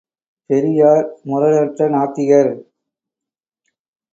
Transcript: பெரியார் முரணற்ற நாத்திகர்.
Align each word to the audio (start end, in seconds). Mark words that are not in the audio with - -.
பெரியார் 0.49 1.07
முரணற்ற 1.23 1.87
நாத்திகர். 1.89 2.51